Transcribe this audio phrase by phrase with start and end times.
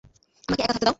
[0.47, 0.89] আমাকে একা থাকতে দাও!